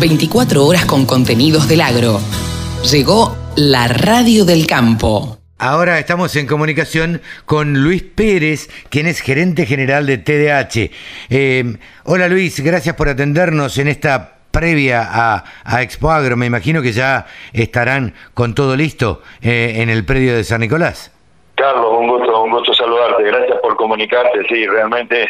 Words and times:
24 0.00 0.64
horas 0.64 0.86
con 0.86 1.04
contenidos 1.04 1.68
del 1.68 1.82
agro. 1.82 2.20
Llegó 2.90 3.36
la 3.54 3.86
radio 3.86 4.46
del 4.46 4.66
campo. 4.66 5.36
Ahora 5.58 5.98
estamos 5.98 6.34
en 6.36 6.46
comunicación 6.46 7.20
con 7.44 7.74
Luis 7.84 8.02
Pérez, 8.02 8.70
quien 8.88 9.06
es 9.06 9.20
gerente 9.20 9.66
general 9.66 10.06
de 10.06 10.16
TDH. 10.16 10.90
Eh, 11.28 11.76
hola 12.04 12.28
Luis, 12.28 12.60
gracias 12.60 12.96
por 12.96 13.10
atendernos 13.10 13.76
en 13.76 13.88
esta 13.88 14.38
previa 14.50 15.02
a, 15.02 15.44
a, 15.64 15.82
Expo 15.82 16.10
Agro. 16.10 16.34
Me 16.38 16.46
imagino 16.46 16.80
que 16.80 16.92
ya 16.92 17.26
estarán 17.52 18.14
con 18.32 18.54
todo 18.54 18.76
listo 18.76 19.20
eh, 19.42 19.74
en 19.82 19.90
el 19.90 20.06
predio 20.06 20.34
de 20.34 20.44
San 20.44 20.62
Nicolás. 20.62 21.12
Carlos, 21.56 21.92
un 21.98 22.08
gusto, 22.08 22.42
un 22.42 22.50
gusto 22.52 22.72
saludarte. 22.72 23.22
Gracias 23.24 23.58
por 23.60 23.76
comunicarte. 23.76 24.48
Sí, 24.48 24.66
realmente 24.66 25.28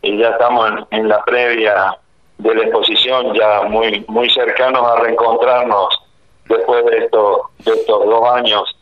eh, 0.00 0.16
ya 0.16 0.30
estamos 0.30 0.70
en, 0.90 1.00
en 1.00 1.08
la 1.10 1.22
previa 1.22 1.98
de 2.38 2.54
la 2.54 2.62
exposición, 2.62 3.34
ya 3.34 3.62
muy 3.62 4.04
muy 4.08 4.28
cercanos 4.30 4.82
a 4.86 5.00
reencontrarnos 5.00 6.02
después 6.48 6.84
de 6.86 6.98
estos 6.98 7.38
de 7.64 7.72
estos 7.72 8.04
dos 8.04 8.30
años 8.34 8.76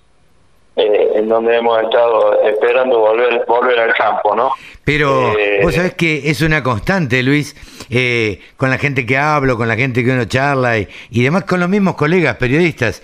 eh, 0.77 1.11
en 1.15 1.29
donde 1.29 1.57
hemos 1.57 1.81
estado 1.83 2.43
esperando 2.43 2.99
volver 2.99 3.45
volver 3.47 3.79
al 3.79 3.95
campo, 3.95 4.35
¿no? 4.35 4.51
Pero 4.83 5.39
eh, 5.39 5.61
vos 5.63 5.75
sabés 5.75 5.95
que 5.95 6.29
es 6.29 6.43
una 6.43 6.63
constante, 6.63 7.23
Luis, 7.23 7.55
eh, 7.91 8.41
con 8.57 8.71
la 8.71 8.79
gente 8.79 9.07
que 9.07 9.17
hablo, 9.17 9.57
con 9.57 9.69
la 9.69 9.77
gente 9.77 10.05
que 10.05 10.11
uno 10.11 10.25
charla 10.25 10.79
y, 10.79 10.89
y 11.11 11.23
demás, 11.23 11.45
con 11.45 11.61
los 11.61 11.69
mismos 11.69 11.95
colegas 11.95 12.37
periodistas. 12.37 13.03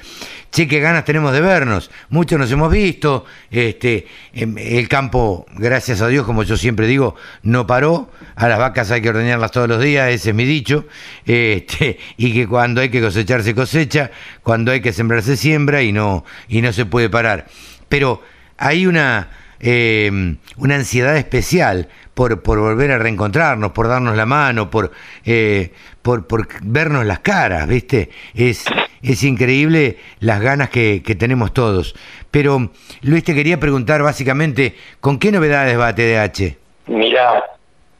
Che, 0.50 0.66
qué 0.66 0.80
ganas 0.80 1.04
tenemos 1.04 1.32
de 1.32 1.40
vernos. 1.40 1.92
Muchos 2.09 2.36
nos 2.36 2.50
hemos 2.50 2.72
visto. 2.72 3.24
Este, 3.52 4.09
em, 4.32 4.59
el 4.59 4.88
campo, 4.88 5.46
gracias 5.54 6.00
a 6.00 6.09
Dios, 6.09 6.26
como 6.26 6.42
yo 6.42 6.56
siempre 6.56 6.88
digo, 6.88 7.14
no 7.45 7.68
paró. 7.68 8.10
A 8.34 8.48
las 8.48 8.59
vacas 8.59 8.90
hay 8.90 9.00
que 9.00 9.10
ordeñarlas 9.10 9.52
todos 9.52 9.68
los 9.68 9.80
días, 9.80 10.10
ese 10.10 10.30
es 10.30 10.34
mi 10.34 10.45
dicho. 10.45 10.86
Este, 11.24 11.98
y 12.16 12.32
que 12.32 12.48
cuando 12.48 12.80
hay 12.80 12.88
que 12.88 13.00
cosechar 13.00 13.45
se 13.45 13.54
cosecha, 13.54 14.10
cuando 14.42 14.73
hay 14.73 14.80
que 14.80 14.92
sembrar 14.92 15.23
se 15.23 15.36
siembra 15.36 15.82
y 15.82 15.92
no, 15.92 16.24
y 16.48 16.62
no 16.62 16.73
se 16.73 16.85
puede 16.85 17.09
parar. 17.09 17.46
Pero 17.88 18.20
hay 18.59 18.87
una, 18.87 19.29
eh, 19.60 20.37
una 20.57 20.74
ansiedad 20.74 21.16
especial 21.16 21.88
por, 22.12 22.42
por 22.42 22.59
volver 22.59 22.90
a 22.90 22.98
reencontrarnos, 22.98 23.70
por 23.70 23.87
darnos 23.87 24.16
la 24.16 24.26
mano, 24.26 24.68
por, 24.68 24.90
eh, 25.24 25.73
por, 26.02 26.26
por 26.26 26.48
vernos 26.62 27.07
las 27.07 27.20
caras, 27.20 27.68
¿viste? 27.68 28.10
Es, 28.35 28.64
es 29.02 29.24
increíble 29.24 29.98
las 30.20 30.40
ganas 30.40 30.70
que, 30.70 31.02
que, 31.04 31.15
tenemos 31.15 31.52
todos. 31.52 31.95
Pero, 32.30 32.70
Luis, 33.02 33.24
te 33.24 33.34
quería 33.34 33.59
preguntar 33.59 34.02
básicamente, 34.02 34.74
¿con 35.01 35.18
qué 35.18 35.32
novedades 35.32 35.79
va 35.79 35.95
TDH? 35.95 36.57
Mira, 36.87 37.45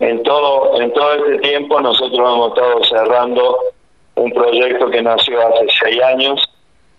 en 0.01 0.23
todo, 0.23 0.81
en 0.81 0.93
todo 0.93 1.15
este 1.15 1.39
tiempo 1.39 1.81
nosotros 1.81 2.19
hemos 2.19 2.49
estado 2.49 2.85
cerrando 2.85 3.57
un 4.15 4.33
proyecto 4.33 4.91
que 4.91 5.03
nació 5.03 5.41
hace 5.47 5.67
seis 5.83 6.03
años 6.03 6.51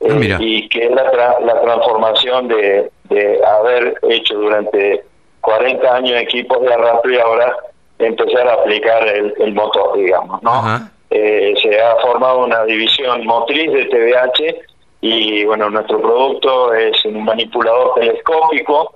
eh, 0.01 0.37
y 0.39 0.69
que 0.69 0.85
es 0.85 0.91
la, 0.91 1.11
tra 1.11 1.39
la 1.41 1.61
transformación 1.61 2.47
de, 2.47 2.91
de 3.09 3.39
haber 3.45 3.95
hecho 4.09 4.35
durante 4.35 5.03
40 5.41 5.95
años 5.95 6.21
equipos 6.21 6.61
de 6.61 6.73
arrastre 6.73 7.15
y 7.15 7.19
ahora 7.19 7.55
empezar 7.99 8.47
a 8.47 8.53
aplicar 8.53 9.07
el, 9.07 9.33
el 9.39 9.53
motor, 9.53 9.97
digamos, 9.97 10.41
¿no? 10.41 10.89
Eh, 11.13 11.53
se 11.61 11.77
ha 11.77 11.97
formado 11.97 12.45
una 12.45 12.63
división 12.63 13.25
motriz 13.25 13.69
de 13.69 13.85
TVH 13.85 14.55
y 15.01 15.43
bueno, 15.43 15.69
nuestro 15.69 16.01
producto 16.01 16.73
es 16.73 17.03
un 17.03 17.25
manipulador 17.25 17.95
telescópico 17.95 18.93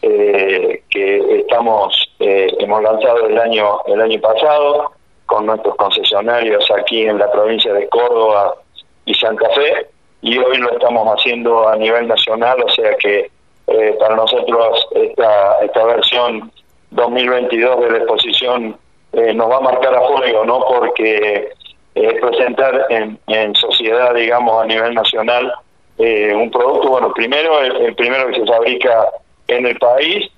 eh, 0.00 0.82
que 0.88 1.40
estamos 1.40 1.94
eh, 2.20 2.46
hemos 2.58 2.82
lanzado 2.82 3.26
el 3.26 3.38
año 3.38 3.80
el 3.86 4.00
año 4.00 4.18
pasado 4.18 4.92
con 5.26 5.44
nuestros 5.44 5.76
concesionarios 5.76 6.70
aquí 6.70 7.02
en 7.02 7.18
la 7.18 7.30
provincia 7.30 7.74
de 7.74 7.86
Córdoba 7.90 8.54
y 9.04 9.12
Santa 9.12 9.50
Fe 9.50 9.88
y 10.22 10.38
hoy 10.38 10.56
lo 10.56 10.72
estamos 10.72 11.06
haciendo 11.18 11.68
a 11.68 11.76
nivel 11.76 12.08
nacional, 12.08 12.62
o 12.62 12.68
sea 12.70 12.94
que 12.96 13.30
eh, 13.66 13.96
para 14.00 14.16
nosotros 14.16 14.88
esta 14.94 15.58
esta 15.62 15.84
versión 15.84 16.50
2022 16.92 17.80
de 17.80 17.90
la 17.90 17.98
exposición 17.98 18.78
eh, 19.12 19.34
nos 19.34 19.50
va 19.50 19.56
a 19.56 19.60
marcar 19.60 19.94
a 19.94 20.02
fuego, 20.02 20.44
¿no? 20.44 20.60
Porque 20.60 21.50
eh, 22.00 22.18
presentar 22.20 22.86
en, 22.90 23.18
en, 23.26 23.54
sociedad, 23.54 24.14
digamos, 24.14 24.62
a 24.62 24.66
nivel 24.66 24.94
nacional 24.94 25.52
eh, 25.98 26.32
un 26.32 26.50
producto, 26.50 26.90
bueno, 26.90 27.12
primero, 27.12 27.60
el, 27.60 27.76
el, 27.76 27.94
primero 27.96 28.28
que 28.28 28.40
se 28.40 28.46
fabrica 28.46 29.08
en 29.48 29.66
el 29.66 29.76
país 29.78 30.30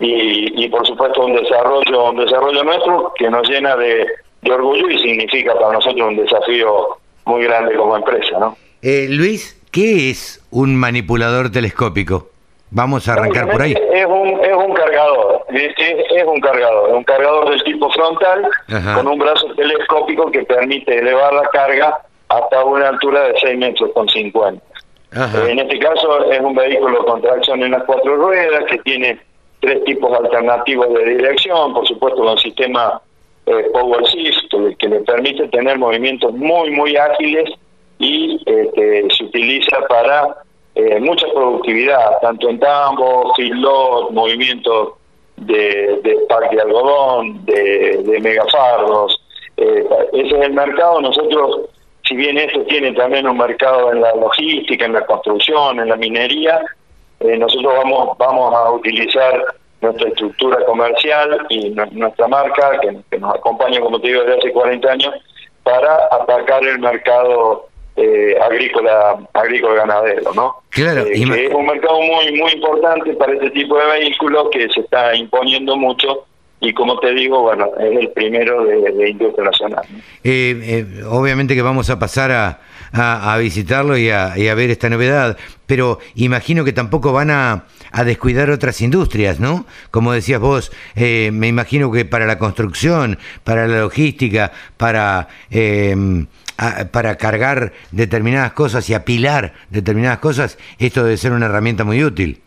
y, 0.00 0.64
y, 0.64 0.68
por 0.68 0.84
supuesto 0.84 1.24
un 1.24 1.36
desarrollo, 1.36 2.10
un 2.10 2.16
desarrollo 2.16 2.64
nuestro 2.64 3.12
que 3.16 3.30
nos 3.30 3.48
llena 3.48 3.76
de, 3.76 4.08
de 4.42 4.52
orgullo 4.52 4.90
y 4.90 4.98
significa 4.98 5.54
para 5.54 5.74
nosotros 5.74 6.08
un 6.08 6.16
desafío 6.16 6.98
muy 7.26 7.44
grande 7.44 7.76
como 7.76 7.96
empresa, 7.96 8.38
¿no? 8.40 8.56
Eh, 8.82 9.06
Luis, 9.08 9.62
¿qué 9.70 10.10
es 10.10 10.44
un 10.50 10.74
manipulador 10.74 11.52
telescópico? 11.52 12.30
Vamos 12.70 13.08
a 13.08 13.12
arrancar 13.12 13.48
por 13.50 13.62
ahí. 13.62 13.72
Es 13.72 14.06
un, 14.06 14.44
es 14.44 14.56
un 14.56 14.74
cargador, 14.74 15.33
es, 15.56 15.74
es, 15.78 16.24
un 16.26 16.40
cargador, 16.40 16.88
es 16.88 16.94
un 16.94 17.04
cargador 17.04 17.50
del 17.50 17.62
tipo 17.64 17.90
frontal 17.90 18.48
Ajá. 18.68 18.94
con 18.94 19.08
un 19.08 19.18
brazo 19.18 19.46
telescópico 19.54 20.30
que 20.30 20.44
permite 20.44 20.98
elevar 20.98 21.32
la 21.32 21.48
carga 21.48 22.00
hasta 22.28 22.64
una 22.64 22.88
altura 22.88 23.28
de 23.28 23.34
6 23.40 23.58
metros 23.58 23.90
con 23.94 24.08
50. 24.08 24.62
Ajá. 25.12 25.48
En 25.48 25.58
este 25.58 25.78
caso 25.78 26.30
es 26.30 26.40
un 26.40 26.54
vehículo 26.54 27.04
con 27.04 27.22
tracción 27.22 27.62
en 27.62 27.72
las 27.72 27.84
cuatro 27.84 28.16
ruedas 28.16 28.64
que 28.68 28.78
tiene 28.78 29.20
tres 29.60 29.84
tipos 29.84 30.12
alternativos 30.18 30.92
de 30.92 31.04
dirección, 31.04 31.72
por 31.72 31.86
supuesto 31.86 32.22
con 32.22 32.36
sistema 32.38 33.00
eh, 33.46 33.70
Power 33.72 34.02
Shift 34.04 34.50
que, 34.50 34.76
que, 34.76 34.88
le 34.88 35.00
permite 35.00 35.48
tener 35.48 35.78
movimientos 35.78 36.32
muy 36.32 36.70
muy 36.70 36.96
ágiles 36.96 37.50
y 37.98 38.40
este, 38.46 39.06
se 39.10 39.24
utiliza 39.24 39.78
para 39.88 40.36
eh, 40.74 40.98
mucha 40.98 41.26
productividad, 41.32 42.20
tanto 42.20 42.48
en 42.48 42.58
tambo, 42.58 43.32
feedlot, 43.36 44.10
movimientos 44.10 44.94
de, 45.36 46.00
de 46.02 46.18
pack 46.28 46.50
de 46.50 46.62
algodón, 46.62 47.44
de, 47.44 48.02
de 48.04 48.20
megafardos. 48.20 49.20
Eh, 49.56 49.84
ese 50.12 50.36
es 50.36 50.42
el 50.46 50.52
mercado. 50.52 51.00
Nosotros, 51.00 51.70
si 52.02 52.16
bien 52.16 52.38
esto 52.38 52.62
tiene 52.62 52.92
también 52.92 53.26
un 53.26 53.36
mercado 53.36 53.92
en 53.92 54.00
la 54.00 54.14
logística, 54.14 54.84
en 54.84 54.94
la 54.94 55.06
construcción, 55.06 55.80
en 55.80 55.88
la 55.88 55.96
minería, 55.96 56.60
eh, 57.20 57.36
nosotros 57.36 57.72
vamos, 57.74 58.18
vamos 58.18 58.54
a 58.54 58.70
utilizar 58.72 59.44
nuestra 59.80 60.08
estructura 60.08 60.64
comercial 60.64 61.46
y 61.50 61.70
nuestra 61.70 62.26
marca, 62.28 62.80
que, 62.80 62.96
que 63.10 63.18
nos 63.18 63.34
acompaña, 63.34 63.80
como 63.80 64.00
te 64.00 64.08
digo, 64.08 64.22
desde 64.22 64.38
hace 64.38 64.52
40 64.52 64.90
años, 64.90 65.14
para 65.62 66.08
atacar 66.10 66.64
el 66.64 66.78
mercado 66.78 67.68
eh, 67.96 68.36
agrícola 68.42 69.16
agrícola 69.32 69.74
ganadero 69.74 70.32
no 70.34 70.62
claro 70.70 71.02
eh, 71.06 71.12
que 71.12 71.46
es 71.46 71.54
un 71.54 71.66
mercado 71.66 72.00
muy 72.00 72.36
muy 72.38 72.52
importante 72.52 73.12
para 73.14 73.34
este 73.34 73.50
tipo 73.50 73.78
de 73.78 73.86
vehículos 73.86 74.48
que 74.50 74.68
se 74.68 74.80
está 74.80 75.14
imponiendo 75.14 75.76
mucho 75.76 76.26
y 76.60 76.72
como 76.72 76.98
te 76.98 77.12
digo 77.14 77.42
bueno 77.42 77.68
es 77.78 77.98
el 77.98 78.08
primero 78.10 78.64
de, 78.64 78.90
de 78.92 79.10
industria 79.10 79.44
nacional 79.44 79.84
eh, 80.24 80.60
eh, 80.62 81.04
obviamente 81.08 81.54
que 81.54 81.62
vamos 81.62 81.90
a 81.90 81.98
pasar 81.98 82.32
a, 82.32 82.60
a, 82.92 83.34
a 83.34 83.38
visitarlo 83.38 83.96
y 83.98 84.10
a, 84.10 84.36
y 84.36 84.48
a, 84.48 84.54
ver 84.54 84.70
esta 84.70 84.88
novedad 84.88 85.36
pero 85.66 85.98
imagino 86.14 86.64
que 86.64 86.72
tampoco 86.72 87.12
van 87.12 87.30
a, 87.30 87.64
a 87.92 88.04
descuidar 88.04 88.50
otras 88.50 88.80
industrias 88.80 89.40
no 89.40 89.66
como 89.90 90.12
decías 90.12 90.40
vos 90.40 90.72
eh, 90.96 91.30
me 91.32 91.48
imagino 91.48 91.92
que 91.92 92.04
para 92.04 92.26
la 92.26 92.38
construcción 92.38 93.18
para 93.44 93.66
la 93.66 93.80
logística 93.80 94.52
para 94.76 95.28
eh, 95.50 95.94
a, 96.58 96.86
para 96.86 97.16
cargar 97.16 97.72
determinadas 97.90 98.52
cosas 98.52 98.88
y 98.90 98.94
apilar 98.94 99.52
determinadas 99.70 100.18
cosas, 100.18 100.58
esto 100.78 101.04
debe 101.04 101.16
ser 101.16 101.32
una 101.32 101.46
herramienta 101.46 101.84
muy 101.84 102.02
útil. 102.02 102.40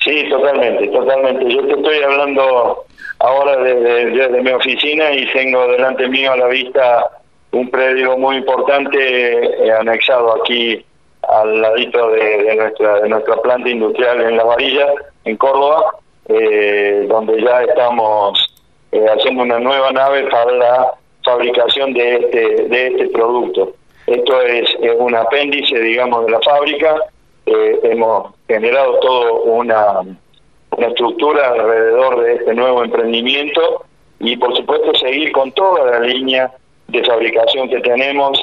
Sí, 0.00 0.28
totalmente, 0.28 0.86
totalmente. 0.88 1.52
Yo 1.52 1.66
te 1.66 1.72
estoy 1.72 2.02
hablando 2.02 2.84
ahora 3.18 3.56
desde, 3.56 4.10
desde 4.10 4.42
mi 4.42 4.50
oficina 4.50 5.12
y 5.12 5.26
tengo 5.32 5.66
delante 5.68 6.08
mío 6.08 6.32
a 6.32 6.36
la 6.36 6.46
vista 6.46 7.10
un 7.52 7.70
predio 7.70 8.16
muy 8.18 8.36
importante 8.36 9.66
eh, 9.66 9.72
anexado 9.72 10.42
aquí 10.42 10.84
al 11.22 11.60
ladito 11.60 12.10
de, 12.10 12.54
nuestra 12.54 13.00
de 13.00 13.08
nuestra 13.08 13.36
planta 13.42 13.68
industrial 13.68 14.20
en 14.20 14.36
La 14.36 14.44
Varilla, 14.44 14.86
en 15.24 15.36
Córdoba, 15.36 15.96
eh, 16.28 17.06
donde 17.08 17.42
ya 17.42 17.62
estamos 17.62 18.54
eh, 18.92 19.06
haciendo 19.08 19.42
una 19.42 19.58
nueva 19.58 19.90
nave 19.92 20.24
para 20.24 20.52
la 20.52 20.94
fabricación 21.26 21.92
de 21.92 22.16
este, 22.16 22.68
de 22.68 22.86
este 22.86 23.08
producto. 23.08 23.74
Esto 24.06 24.40
es, 24.40 24.70
es 24.80 24.92
un 24.96 25.14
apéndice, 25.14 25.78
digamos, 25.80 26.24
de 26.24 26.32
la 26.32 26.40
fábrica. 26.40 26.96
Eh, 27.44 27.80
hemos 27.82 28.32
generado 28.48 28.98
toda 29.00 29.32
una, 29.42 30.00
una 30.70 30.86
estructura 30.86 31.48
alrededor 31.50 32.22
de 32.22 32.34
este 32.36 32.54
nuevo 32.54 32.84
emprendimiento 32.84 33.84
y, 34.20 34.36
por 34.36 34.56
supuesto, 34.56 34.94
seguir 34.94 35.32
con 35.32 35.50
toda 35.52 35.90
la 35.90 36.00
línea 36.00 36.52
de 36.88 37.04
fabricación 37.04 37.68
que 37.68 37.80
tenemos 37.80 38.40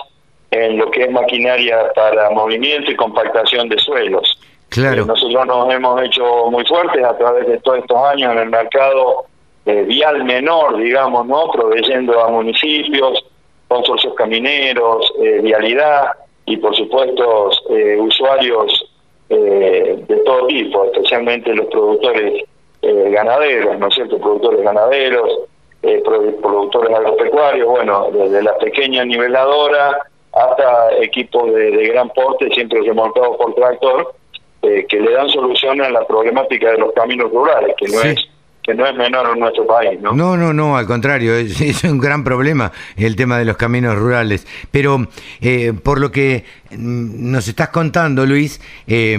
en 0.52 0.78
lo 0.78 0.92
que 0.92 1.04
es 1.04 1.12
maquinaria 1.12 1.92
para 1.96 2.30
movimiento 2.30 2.92
y 2.92 2.96
compactación 2.96 3.70
de 3.70 3.80
suelos. 3.80 4.38
Claro. 4.70 5.04
Eh, 5.04 5.06
nosotros 5.06 5.46
nos 5.48 5.74
hemos 5.74 6.02
hecho 6.04 6.52
muy 6.52 6.66
fuertes 6.66 7.04
a 7.04 7.18
través 7.18 7.48
de 7.48 7.58
todos 7.60 7.80
estos 7.80 7.98
años 7.98 8.34
en 8.34 8.40
el 8.40 8.50
mercado 8.50 9.26
eh, 9.66 9.84
vial 9.84 10.24
menor, 10.24 10.78
digamos, 10.78 11.26
¿no? 11.26 11.52
Proveyendo 11.52 12.20
a 12.20 12.30
municipios 12.30 13.24
consorcios 13.68 14.14
camineros, 14.14 15.12
vialidad 15.42 16.12
y 16.46 16.58
por 16.58 16.76
supuesto 16.76 17.50
usuarios 17.98 18.94
de 19.30 20.22
todo 20.26 20.46
tipo, 20.46 20.86
especialmente 20.86 21.56
los 21.56 21.66
productores 21.68 22.44
ganaderos, 22.84 23.80
¿no 23.80 23.88
es 23.88 23.96
cierto? 23.96 24.20
Productores 24.20 24.62
ganaderos, 24.62 25.40
productores 25.82 26.96
agropecuarios, 26.96 27.68
bueno, 27.68 28.10
desde 28.12 28.44
la 28.44 28.56
pequeña 28.60 29.06
niveladora 29.06 29.98
hasta 30.34 30.98
equipos 30.98 31.54
de, 31.54 31.88
gran 31.88 32.10
porte, 32.10 32.50
siempre 32.50 32.82
remontados 32.82 33.38
por 33.38 33.54
tractor, 33.54 34.16
eh, 34.64 34.86
que 34.90 35.00
le 35.00 35.12
dan 35.12 35.30
solución 35.30 35.82
a 35.82 35.90
la 35.90 36.06
problemática 36.08 36.72
de 36.72 36.80
los 36.80 36.92
caminos 36.94 37.32
rurales, 37.32 37.76
que 37.78 37.88
no 37.88 38.02
es 38.02 38.28
que 38.64 38.74
no 38.74 38.86
es 38.86 38.96
menor 38.96 39.30
en 39.34 39.40
nuestro 39.40 39.68
país, 39.68 40.00
¿no? 40.02 40.14
No, 40.14 40.38
no, 40.38 40.54
no, 40.54 40.78
al 40.78 40.86
contrario, 40.86 41.36
es, 41.36 41.84
un 41.84 42.00
gran 42.00 42.24
problema 42.24 42.72
el 42.96 43.16
tema 43.16 43.38
de 43.38 43.46
los 43.46 43.58
caminos 43.58 43.96
rurales. 43.96 44.48
Pero 44.72 45.08
eh, 45.42 45.74
por 45.74 46.00
lo 46.00 46.12
que 46.12 46.46
mm, 46.72 47.32
nos 47.32 47.48
estás 47.48 47.70
contando, 47.70 48.26
Luis, 48.26 48.62
eh, 48.88 49.18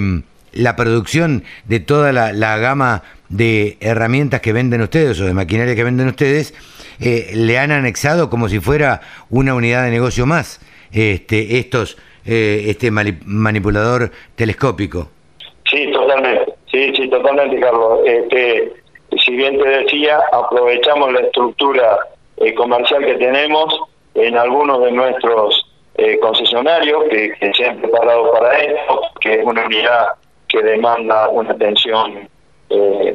la 0.52 0.76
producción 0.76 1.44
de 1.64 1.81
toda 1.81 2.12
la, 2.12 2.32
la, 2.32 2.56
gama 2.58 3.02
de 3.29 3.76
herramientas 3.81 4.41
que 4.41 4.52
venden 4.52 4.82
ustedes 4.82 5.20
o 5.20 5.26
de 5.26 5.35
maquinaria 5.35 5.75
que 5.75 5.85
venden 5.85 6.08
ustedes, 6.08 6.55
le 7.00 7.58
han 7.58 7.73
anexado 7.73 8.31
como 8.31 8.49
si 8.49 8.61
fuera 8.61 9.00
una 9.29 9.55
unidad 9.55 9.82
de 9.82 9.91
negocio 9.91 10.26
más 10.26 10.61
este, 10.94 11.58
estos, 11.58 11.99
eh, 12.25 12.67
este 12.69 12.91
manipulador 12.91 14.11
telescópico. 14.37 15.11
Sí, 15.69 15.91
totalmente, 15.93 16.55
sí, 16.70 16.93
sí, 16.94 17.08
totalmente, 17.08 17.58
Carlos. 17.58 18.00
Este, 18.06 18.73
si 19.19 19.37
bien 19.37 19.58
te 19.58 19.69
decía, 19.69 20.20
aprovechamos 20.32 21.12
la 21.12 21.20
estructura 21.20 21.99
eh, 22.38 22.55
comercial 22.55 23.05
que 23.05 23.14
tenemos 23.14 23.78
en 24.14 24.37
algunos 24.37 24.82
de 24.82 24.93
nuestros 24.93 25.66
eh, 25.96 26.19
concesionarios 26.19 27.05
que, 27.11 27.52
se 27.55 27.64
han 27.66 27.81
preparado 27.81 28.32
para 28.32 28.58
esto, 28.58 29.00
que 29.20 29.34
es 29.34 29.44
una 29.44 29.64
unidad 29.64 30.08
que 30.49 30.62
demanda 30.62 31.28
una 31.28 31.52
atención 31.52 32.28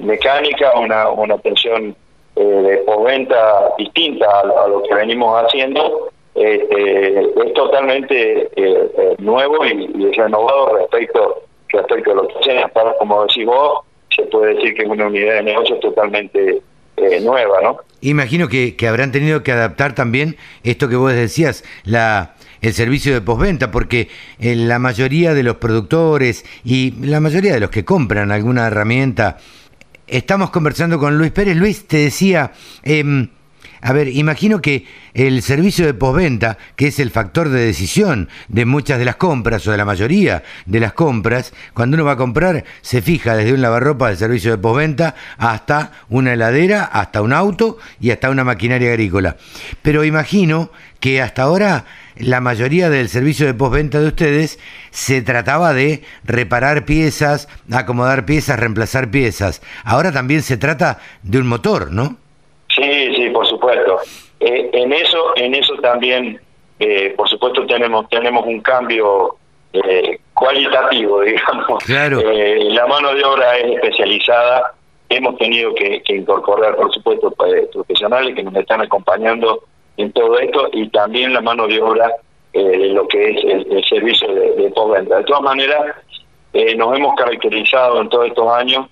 mecánica, 0.01 0.71
una, 0.79 1.09
una 1.09 1.35
atención 1.35 1.93
de 2.35 2.77
postventa 2.85 3.73
distinta 3.77 4.39
a, 4.39 4.67
lo 4.67 4.83
que 4.83 4.95
venimos 4.95 5.43
haciendo 5.43 6.09
este, 6.39 7.19
es 7.19 7.53
totalmente 7.53 8.43
eh, 8.43 8.49
eh, 8.55 9.15
nuevo 9.17 9.65
y, 9.65 10.11
renovado 10.13 10.77
respecto, 10.77 11.43
respecto 11.67 12.11
a 12.11 12.15
lo 12.15 12.27
que. 12.27 12.67
Para, 12.73 12.93
como 12.93 13.23
decís 13.23 13.45
vos, 13.45 13.81
se 14.19 14.25
puede 14.27 14.55
decir 14.55 14.73
que 14.73 14.83
es 14.83 14.89
una 14.89 15.07
unidad 15.07 15.35
de 15.35 15.43
negocio 15.43 15.77
totalmente 15.77 16.61
eh, 16.97 17.19
nueva, 17.21 17.61
¿no? 17.61 17.77
Imagino 18.01 18.47
que, 18.47 18.75
habrán 18.87 19.11
tenido 19.11 19.43
que 19.43 19.51
adaptar 19.51 19.95
también 19.95 20.37
esto 20.63 20.89
que 20.89 20.95
vos 20.95 21.13
decías, 21.13 21.63
la 21.83 22.35
el 22.61 22.73
servicio 22.73 23.13
de 23.13 23.21
postventa, 23.21 23.71
porque 23.71 24.09
la 24.37 24.79
mayoría 24.79 25.33
de 25.33 25.43
los 25.43 25.55
productores 25.55 26.43
y 26.65 26.91
la 27.05 27.21
mayoría 27.21 27.53
de 27.53 27.61
los 27.61 27.69
que 27.69 27.85
compran 27.85 28.33
alguna 28.33 28.67
herramienta, 28.67 29.37
estamos 30.07 30.49
conversando 30.49 30.99
con 30.99 31.17
Luis 31.17 31.31
Pérez. 31.31 31.55
Luis, 31.55 31.87
te 31.87 31.97
decía, 31.97 32.51
eh, 32.83 33.29
a 33.81 33.93
ver, 33.93 34.09
imagino 34.09 34.61
que 34.61 34.85
el 35.13 35.41
servicio 35.41 35.85
de 35.85 35.93
postventa, 35.93 36.57
que 36.75 36.87
es 36.87 36.99
el 36.99 37.11
factor 37.11 37.49
de 37.49 37.65
decisión 37.65 38.29
de 38.47 38.65
muchas 38.65 38.99
de 38.99 39.05
las 39.05 39.15
compras 39.15 39.65
o 39.67 39.71
de 39.71 39.77
la 39.77 39.85
mayoría 39.85 40.43
de 40.65 40.79
las 40.79 40.93
compras, 40.93 41.53
cuando 41.73 41.95
uno 41.95 42.05
va 42.05 42.13
a 42.13 42.17
comprar 42.17 42.65
se 42.81 43.01
fija 43.01 43.35
desde 43.35 43.53
un 43.53 43.61
lavarropa 43.61 44.09
del 44.09 44.17
servicio 44.17 44.51
de 44.51 44.57
postventa 44.57 45.15
hasta 45.37 45.91
una 46.09 46.33
heladera, 46.33 46.83
hasta 46.83 47.21
un 47.21 47.33
auto 47.33 47.77
y 47.99 48.11
hasta 48.11 48.29
una 48.29 48.43
maquinaria 48.43 48.89
agrícola. 48.89 49.37
Pero 49.81 50.03
imagino 50.03 50.71
que 50.99 51.21
hasta 51.21 51.43
ahora 51.43 51.85
la 52.17 52.41
mayoría 52.41 52.89
del 52.89 53.07
servicio 53.07 53.45
de 53.45 53.53
postventa 53.53 54.01
de 54.01 54.07
ustedes 54.07 54.59
se 54.91 55.21
trataba 55.21 55.73
de 55.73 56.03
reparar 56.25 56.85
piezas, 56.85 57.47
acomodar 57.71 58.25
piezas, 58.25 58.59
reemplazar 58.59 59.09
piezas. 59.09 59.61
Ahora 59.85 60.11
también 60.11 60.41
se 60.41 60.57
trata 60.57 60.99
de 61.23 61.37
un 61.39 61.47
motor, 61.47 61.91
¿no? 61.91 62.17
Sí, 63.19 63.29
por 63.31 63.45
supuesto. 63.45 63.99
Eh, 64.39 64.69
en 64.71 64.93
eso, 64.93 65.33
en 65.35 65.53
eso 65.53 65.75
también, 65.81 66.39
eh, 66.79 67.13
por 67.17 67.27
supuesto, 67.27 67.65
tenemos 67.65 68.07
tenemos 68.07 68.45
un 68.45 68.61
cambio 68.61 69.35
eh, 69.73 70.19
cualitativo, 70.33 71.19
digamos. 71.23 71.83
Claro. 71.83 72.21
la 72.21 72.87
mano 72.87 73.13
de 73.13 73.23
obra 73.25 73.57
es 73.57 73.75
especializada. 73.75 74.73
Hemos 75.09 75.37
tenido 75.37 75.73
que, 75.75 76.01
incorporar, 76.07 76.77
por 76.77 76.93
supuesto, 76.93 77.31
profesionales 77.73 78.35
que 78.35 78.43
nos 78.43 78.55
están 78.55 78.79
acompañando 78.81 79.63
en 79.97 80.13
todo 80.13 80.39
esto 80.39 80.69
y 80.71 80.87
también 80.89 81.33
la 81.33 81.41
mano 81.41 81.67
de 81.67 81.81
obra 81.81 82.09
de 82.53 82.89
lo 82.89 83.05
que 83.07 83.31
es 83.31 83.43
el, 83.43 83.83
servicio 83.83 84.33
de, 84.33 84.51
de 84.53 84.69
postventa. 84.69 85.17
De 85.17 85.23
todas 85.25 85.41
maneras, 85.41 85.95
nos 86.77 86.95
hemos 86.95 87.15
caracterizado 87.15 87.99
en 87.99 88.09
todos 88.09 88.27
estos 88.27 88.49
años 88.53 88.87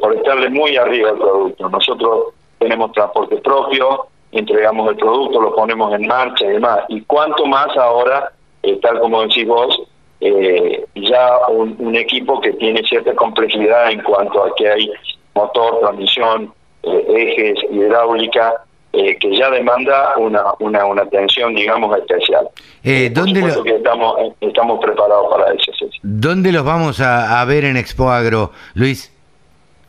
por 0.00 0.14
estarle 0.16 0.50
muy 0.50 0.76
arriba 0.76 1.10
al 1.10 1.18
producto. 1.18 1.68
Nosotros 1.68 2.34
tenemos 2.62 2.92
transporte 2.92 3.36
propio, 3.38 4.06
entregamos 4.30 4.90
el 4.90 4.96
producto, 4.96 5.40
lo 5.40 5.54
ponemos 5.54 5.92
en 5.94 6.06
marcha 6.06 6.44
y 6.44 6.52
demás. 6.52 6.80
Y 6.88 7.00
cuanto 7.02 7.44
más 7.46 7.76
ahora, 7.76 8.32
eh, 8.62 8.78
tal 8.80 9.00
como 9.00 9.22
decís 9.22 9.46
vos, 9.46 9.82
eh, 10.20 10.84
ya 10.94 11.38
un, 11.48 11.96
equipo 11.96 12.40
que 12.40 12.52
tiene 12.52 12.82
cierta 12.84 13.14
complejidad 13.14 13.90
en 13.90 14.02
cuanto 14.02 14.44
a 14.44 14.54
que 14.54 14.68
hay 14.68 14.90
motor, 15.34 15.80
transmisión, 15.80 16.52
eh, 16.84 17.04
ejes, 17.08 17.58
hidráulica, 17.70 18.54
que 18.92 19.36
ya 19.36 19.48
demanda 19.48 20.18
una, 20.18 20.42
una, 20.58 20.84
una 20.84 21.02
atención, 21.02 21.54
digamos, 21.54 21.96
especial. 21.96 22.46
¿dónde 23.12 23.40
que 23.64 23.76
estamos, 23.76 24.16
estamos 24.38 24.80
preparados 24.84 25.30
para 25.30 25.50
eso. 25.54 25.72
¿Dónde 26.02 26.52
los 26.52 26.62
vamos 26.62 27.00
a, 27.00 27.40
a 27.40 27.44
ver 27.46 27.64
en 27.64 27.78
Expo 27.78 28.10
Agro, 28.10 28.50
Luis? 28.74 29.11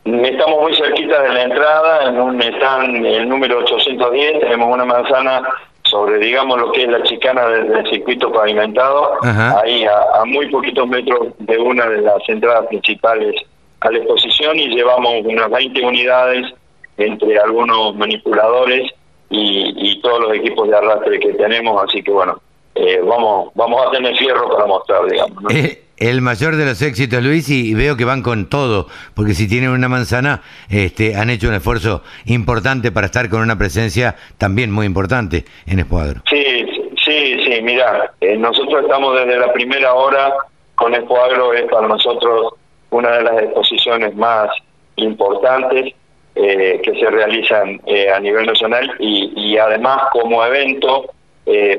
Estamos 0.04 0.60
muy 0.60 0.76
cerquita 0.76 1.22
de 1.22 1.28
la 1.30 1.42
entrada, 1.44 2.08
en 2.08 2.20
un 2.20 2.42
están 2.42 3.06
el 3.06 3.26
número 3.26 3.60
810, 3.60 4.40
tenemos 4.40 4.74
una 4.74 4.84
manzana 4.84 5.42
sobre, 5.84 6.18
digamos, 6.18 6.60
lo 6.60 6.72
que 6.72 6.82
es 6.82 6.88
la 6.88 7.02
chicana 7.04 7.46
del, 7.46 7.88
circuito 7.88 8.30
pavimentado, 8.30 9.12
ahí 9.22 9.86
a, 9.86 10.24
muy 10.26 10.50
poquitos 10.50 10.86
metros 10.88 11.28
de 11.38 11.58
una 11.58 11.86
de 11.86 12.02
las 12.02 12.18
entradas 12.28 12.66
principales 12.66 13.34
a 13.80 13.90
la 13.90 13.98
exposición 13.98 14.58
y 14.58 14.68
llevamos 14.74 15.24
unas 15.24 15.50
20 15.50 15.82
unidades 15.82 16.52
entre 16.98 17.38
algunos 17.38 17.94
manipuladores 17.96 18.90
y, 19.30 20.00
todos 20.02 20.20
los 20.20 20.34
equipos 20.34 20.68
de 20.68 20.76
arrastre 20.76 21.18
que 21.18 21.32
tenemos, 21.32 21.82
así 21.82 22.02
que 22.02 22.10
bueno, 22.10 22.38
eh, 22.74 23.00
vamos 23.02 23.52
vamos 23.54 23.86
a 23.86 23.90
tener 23.90 24.14
fierro 24.16 24.50
para 24.50 24.66
mostrar, 24.66 25.06
digamos. 25.06 25.42
¿no? 25.42 25.50
Eh, 25.50 25.83
el 25.96 26.20
mayor 26.20 26.56
de 26.56 26.64
los 26.64 26.82
éxitos, 26.82 27.22
Luis, 27.22 27.48
y 27.48 27.74
veo 27.74 27.96
que 27.96 28.04
van 28.04 28.22
con 28.22 28.48
todo, 28.48 28.88
porque 29.14 29.34
si 29.34 29.48
tienen 29.48 29.70
una 29.70 29.88
manzana, 29.88 30.42
este, 30.68 31.16
han 31.16 31.30
hecho 31.30 31.48
un 31.48 31.54
esfuerzo 31.54 32.02
importante 32.26 32.90
para 32.90 33.06
estar 33.06 33.28
con 33.28 33.40
una 33.40 33.56
presencia 33.56 34.16
también 34.38 34.70
muy 34.70 34.86
importante 34.86 35.44
en 35.66 35.78
Escuadro. 35.78 36.22
Sí, 36.28 36.66
sí, 37.04 37.38
sí, 37.44 37.60
mira, 37.62 38.12
eh, 38.20 38.36
nosotros 38.36 38.82
estamos 38.82 39.16
desde 39.16 39.38
la 39.38 39.52
primera 39.52 39.94
hora 39.94 40.32
con 40.74 40.94
Escuadro, 40.94 41.52
es 41.52 41.70
para 41.70 41.86
nosotros 41.86 42.54
una 42.90 43.10
de 43.12 43.22
las 43.22 43.42
exposiciones 43.42 44.14
más 44.16 44.48
importantes 44.96 45.94
eh, 46.34 46.80
que 46.82 46.98
se 46.98 47.10
realizan 47.10 47.80
eh, 47.86 48.10
a 48.10 48.18
nivel 48.18 48.46
nacional 48.46 48.90
y, 48.98 49.32
y 49.36 49.58
además 49.58 50.02
como 50.12 50.44
evento, 50.44 51.10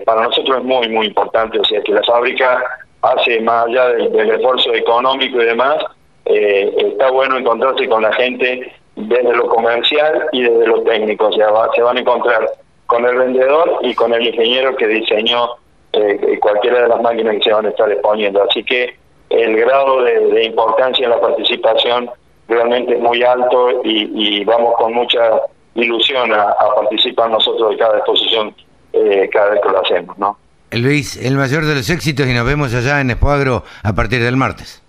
para 0.06 0.22
nosotros 0.22 0.60
es 0.60 0.64
muy, 0.64 0.88
muy 0.90 1.08
importante, 1.08 1.58
o 1.60 1.64
sea, 1.64 1.82
que 1.82 1.92
la 1.92 2.04
fábrica 2.04 2.64
hace 3.12 3.40
más 3.42 3.68
allá 3.68 3.90
del, 3.90 4.30
esfuerzo 4.32 4.74
económico 4.74 5.42
y 5.42 5.46
demás, 5.46 5.78
eh, 6.26 6.74
está 6.78 7.12
bueno 7.12 7.38
encontrarse 7.38 7.88
con 7.88 8.02
la 8.02 8.14
gente 8.14 8.72
desde 8.96 9.36
lo 9.36 9.48
comercial 9.48 10.28
y 10.32 10.44
desde 10.44 10.68
lo 10.68 10.82
técnico, 10.84 11.28
o 11.28 11.32
sea, 11.32 11.48
se 11.76 11.82
van 11.82 11.98
a 11.98 12.00
encontrar 12.00 12.50
con 12.88 13.06
el 13.06 13.16
vendedor 13.16 13.80
y 13.82 13.94
con 13.96 14.14
el 14.14 14.26
ingeniero 14.26 14.76
que 14.76 14.88
diseñó 14.88 15.50
eh, 15.94 16.40
cualquiera 16.40 16.84
de 16.84 16.90
las 16.90 17.02
máquinas 17.02 17.36
que 17.36 17.44
se 17.44 17.54
van 17.54 17.66
a 17.66 17.70
estar 17.70 17.92
exponiendo. 17.92 18.44
Así 18.44 18.64
que 18.64 18.96
el 19.30 19.58
grado 19.58 20.04
de, 20.04 20.44
importancia 20.44 21.06
en 21.06 21.12
la 21.12 21.20
participación 21.20 22.10
realmente 22.48 22.94
es 22.94 23.00
muy 23.00 23.24
alto 23.24 23.82
y, 23.84 24.44
vamos 24.46 24.76
con 24.76 24.94
mucha 24.94 25.42
ilusión 25.74 26.32
a, 26.32 26.56
participar 26.76 27.30
nosotros 27.30 27.72
de 27.72 27.78
cada 27.78 27.98
exposición 27.98 28.56
eh, 28.94 29.30
cada 29.32 29.52
vez 29.52 29.62
que 29.62 29.70
lo 29.70 29.82
hacemos, 29.82 30.18
¿no? 30.18 30.38
Luis, 30.72 31.18
el 31.18 31.36
mayor 31.38 31.66
de 31.66 31.76
los 31.76 31.90
éxitos 31.90 32.28
y 32.28 32.34
nos 32.34 32.46
vemos 32.46 32.74
allá 32.74 33.02
en 33.02 33.12
Espoagro 33.12 33.64
a 33.84 33.94
partir 33.94 34.22
del 34.22 34.36
martes. 34.36 34.82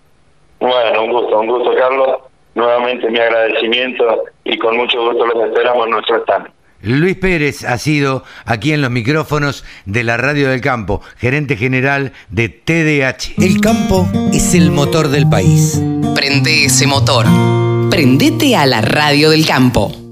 Bueno, 0.59 1.03
un 1.03 1.11
gusto, 1.11 1.39
un 1.39 1.47
gusto, 1.47 1.71
Carlos. 1.77 2.17
Nuevamente 2.55 3.09
mi 3.09 3.19
agradecimiento 3.19 4.25
y 4.43 4.57
con 4.57 4.75
mucho 4.77 4.99
gusto 5.05 5.25
los 5.27 5.47
esperamos 5.47 5.85
en 5.85 5.91
nuestro 5.91 6.23
stand. 6.23 6.47
Luis 6.81 7.15
Pérez 7.15 7.63
ha 7.63 7.77
sido 7.77 8.23
aquí 8.45 8.71
en 8.71 8.81
los 8.81 8.91
micrófonos 8.91 9.65
de 9.85 10.03
la 10.03 10.17
Radio 10.17 10.49
del 10.49 10.61
Campo, 10.61 11.01
gerente 11.17 11.55
general 11.55 12.13
de 12.29 12.49
TDH. 12.49 13.41
El 13.41 13.61
campo 13.61 14.07
es 14.31 14.53
el 14.53 14.71
motor 14.71 15.09
del 15.09 15.27
país. 15.27 15.81
Prende 16.15 16.65
ese 16.65 16.85
motor. 16.85 17.25
Prendete 17.89 18.55
a 18.55 18.65
la 18.65 18.81
Radio 18.81 19.31
del 19.31 19.45
Campo. 19.45 20.06